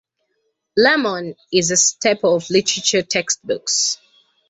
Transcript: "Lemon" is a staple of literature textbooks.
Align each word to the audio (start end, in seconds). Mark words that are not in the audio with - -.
"Lemon" 0.75 1.35
is 1.53 1.69
a 1.69 1.77
staple 1.77 2.35
of 2.35 2.49
literature 2.49 3.03
textbooks. 3.03 3.99